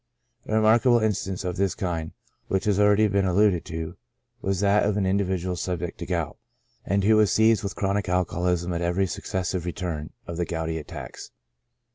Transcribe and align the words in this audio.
A 0.47 0.55
remarkable 0.55 0.97
instance 0.97 1.43
of 1.43 1.57
this 1.57 1.75
kind, 1.75 2.13
which 2.47 2.65
has 2.65 2.79
already 2.79 3.07
been 3.07 3.23
alluded 3.27 3.63
to, 3.65 3.97
was 4.41 4.59
that 4.61 4.81
of 4.83 4.97
an 4.97 5.05
individual 5.05 5.55
subject 5.55 5.99
to 5.99 6.07
gout, 6.07 6.37
and 6.83 7.03
who 7.03 7.17
was 7.17 7.31
seized 7.31 7.61
with 7.61 7.75
chronic 7.75 8.09
alcoholism 8.09 8.73
at 8.73 8.81
every 8.81 9.05
suc 9.05 9.25
cessive 9.25 9.63
return 9.63 10.09
of 10.25 10.37
the 10.37 10.45
gouty 10.45 10.79
attacks. 10.79 11.29